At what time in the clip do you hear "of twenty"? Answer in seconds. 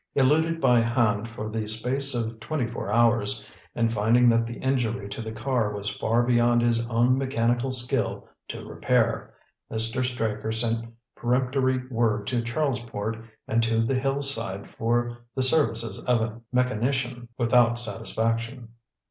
2.15-2.65